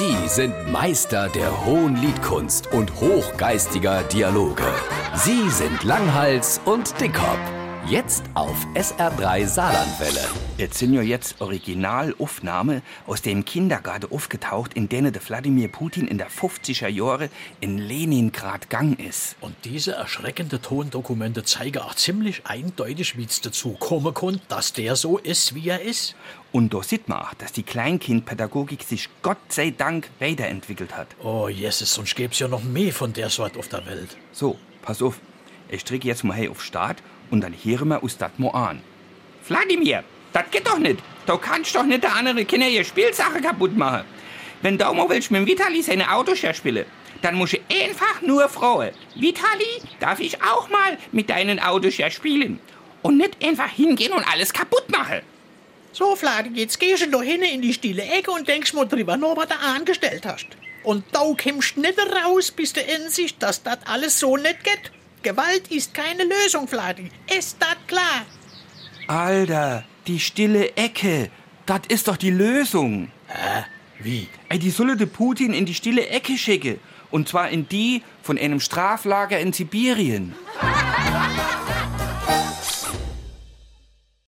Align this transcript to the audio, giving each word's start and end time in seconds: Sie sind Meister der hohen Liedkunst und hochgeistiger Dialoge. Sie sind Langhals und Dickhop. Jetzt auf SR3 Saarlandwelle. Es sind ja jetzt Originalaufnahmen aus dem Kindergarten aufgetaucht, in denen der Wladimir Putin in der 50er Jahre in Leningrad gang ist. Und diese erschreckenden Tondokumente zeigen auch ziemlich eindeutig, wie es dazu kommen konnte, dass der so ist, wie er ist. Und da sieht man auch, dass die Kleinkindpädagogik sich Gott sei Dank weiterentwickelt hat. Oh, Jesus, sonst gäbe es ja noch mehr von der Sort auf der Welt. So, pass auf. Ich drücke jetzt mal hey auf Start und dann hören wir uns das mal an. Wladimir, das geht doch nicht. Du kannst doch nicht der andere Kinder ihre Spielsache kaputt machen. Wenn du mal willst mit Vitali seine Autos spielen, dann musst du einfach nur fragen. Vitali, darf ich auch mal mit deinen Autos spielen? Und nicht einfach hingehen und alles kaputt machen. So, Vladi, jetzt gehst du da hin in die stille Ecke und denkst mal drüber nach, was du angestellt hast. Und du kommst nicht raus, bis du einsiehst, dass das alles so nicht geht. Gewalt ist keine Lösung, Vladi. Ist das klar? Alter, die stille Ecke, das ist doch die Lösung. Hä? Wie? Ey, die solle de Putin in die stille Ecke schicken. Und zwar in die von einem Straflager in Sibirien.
Sie 0.00 0.28
sind 0.28 0.72
Meister 0.72 1.28
der 1.28 1.66
hohen 1.66 1.94
Liedkunst 1.94 2.72
und 2.72 2.90
hochgeistiger 3.02 4.02
Dialoge. 4.04 4.64
Sie 5.14 5.50
sind 5.50 5.84
Langhals 5.84 6.58
und 6.64 6.98
Dickhop. 6.98 7.59
Jetzt 7.86 8.24
auf 8.34 8.66
SR3 8.74 9.46
Saarlandwelle. 9.46 10.20
Es 10.58 10.78
sind 10.78 10.92
ja 10.92 11.02
jetzt 11.02 11.40
Originalaufnahmen 11.40 12.82
aus 13.06 13.22
dem 13.22 13.44
Kindergarten 13.44 14.12
aufgetaucht, 14.12 14.74
in 14.74 14.88
denen 14.88 15.12
der 15.12 15.26
Wladimir 15.26 15.68
Putin 15.68 16.06
in 16.06 16.18
der 16.18 16.30
50er 16.30 16.88
Jahre 16.88 17.30
in 17.60 17.78
Leningrad 17.78 18.70
gang 18.70 19.00
ist. 19.00 19.34
Und 19.40 19.56
diese 19.64 19.92
erschreckenden 19.92 20.60
Tondokumente 20.62 21.42
zeigen 21.42 21.78
auch 21.78 21.94
ziemlich 21.94 22.46
eindeutig, 22.46 23.16
wie 23.16 23.24
es 23.24 23.40
dazu 23.40 23.72
kommen 23.72 24.14
konnte, 24.14 24.42
dass 24.48 24.72
der 24.72 24.94
so 24.94 25.18
ist, 25.18 25.54
wie 25.54 25.70
er 25.70 25.80
ist. 25.80 26.14
Und 26.52 26.74
da 26.74 26.82
sieht 26.82 27.08
man 27.08 27.22
auch, 27.22 27.34
dass 27.34 27.52
die 27.52 27.62
Kleinkindpädagogik 27.62 28.82
sich 28.82 29.08
Gott 29.22 29.38
sei 29.48 29.70
Dank 29.70 30.10
weiterentwickelt 30.20 30.96
hat. 30.96 31.08
Oh, 31.22 31.48
Jesus, 31.48 31.94
sonst 31.94 32.14
gäbe 32.14 32.32
es 32.32 32.38
ja 32.38 32.46
noch 32.46 32.62
mehr 32.62 32.92
von 32.92 33.14
der 33.14 33.30
Sort 33.30 33.56
auf 33.56 33.68
der 33.68 33.86
Welt. 33.86 34.16
So, 34.32 34.58
pass 34.82 35.02
auf. 35.02 35.18
Ich 35.70 35.84
drücke 35.84 36.08
jetzt 36.08 36.24
mal 36.24 36.36
hey 36.36 36.48
auf 36.48 36.62
Start 36.62 37.02
und 37.30 37.42
dann 37.42 37.54
hören 37.54 37.88
wir 37.88 38.02
uns 38.02 38.16
das 38.18 38.30
mal 38.38 38.50
an. 38.50 38.82
Wladimir, 39.46 40.04
das 40.32 40.50
geht 40.50 40.66
doch 40.66 40.78
nicht. 40.78 41.00
Du 41.26 41.36
kannst 41.38 41.74
doch 41.74 41.84
nicht 41.84 42.02
der 42.02 42.14
andere 42.14 42.44
Kinder 42.44 42.68
ihre 42.68 42.84
Spielsache 42.84 43.40
kaputt 43.40 43.76
machen. 43.76 44.04
Wenn 44.62 44.76
du 44.76 44.92
mal 44.92 45.08
willst 45.08 45.30
mit 45.30 45.46
Vitali 45.46 45.82
seine 45.82 46.12
Autos 46.12 46.38
spielen, 46.38 46.84
dann 47.22 47.34
musst 47.34 47.54
du 47.54 47.58
einfach 47.68 48.22
nur 48.22 48.48
fragen. 48.48 48.94
Vitali, 49.14 49.82
darf 49.98 50.20
ich 50.20 50.42
auch 50.42 50.68
mal 50.68 50.98
mit 51.12 51.30
deinen 51.30 51.58
Autos 51.60 51.94
spielen? 52.10 52.60
Und 53.02 53.16
nicht 53.16 53.42
einfach 53.42 53.70
hingehen 53.70 54.12
und 54.12 54.24
alles 54.30 54.52
kaputt 54.52 54.90
machen. 54.90 55.22
So, 55.92 56.14
Vladi, 56.14 56.50
jetzt 56.54 56.78
gehst 56.78 57.02
du 57.02 57.10
da 57.10 57.20
hin 57.22 57.42
in 57.42 57.62
die 57.62 57.72
stille 57.72 58.02
Ecke 58.02 58.30
und 58.30 58.46
denkst 58.46 58.74
mal 58.74 58.86
drüber 58.86 59.16
nach, 59.16 59.36
was 59.36 59.48
du 59.48 59.54
angestellt 59.58 60.24
hast. 60.26 60.46
Und 60.84 61.04
du 61.12 61.36
kommst 61.36 61.76
nicht 61.76 61.98
raus, 61.98 62.50
bis 62.50 62.72
du 62.72 62.80
einsiehst, 62.80 63.36
dass 63.40 63.62
das 63.62 63.78
alles 63.86 64.18
so 64.20 64.36
nicht 64.36 64.62
geht. 64.62 64.92
Gewalt 65.22 65.68
ist 65.70 65.92
keine 65.92 66.24
Lösung, 66.24 66.66
Vladi. 66.66 67.10
Ist 67.36 67.56
das 67.60 67.76
klar? 67.86 68.24
Alter, 69.06 69.84
die 70.06 70.18
stille 70.18 70.76
Ecke, 70.76 71.30
das 71.66 71.80
ist 71.88 72.08
doch 72.08 72.16
die 72.16 72.30
Lösung. 72.30 73.10
Hä? 73.28 73.64
Wie? 73.98 74.28
Ey, 74.48 74.58
die 74.58 74.70
solle 74.70 74.96
de 74.96 75.06
Putin 75.06 75.52
in 75.52 75.66
die 75.66 75.74
stille 75.74 76.08
Ecke 76.08 76.38
schicken. 76.38 76.80
Und 77.10 77.28
zwar 77.28 77.50
in 77.50 77.68
die 77.68 78.02
von 78.22 78.38
einem 78.38 78.60
Straflager 78.60 79.38
in 79.38 79.52
Sibirien. 79.52 80.34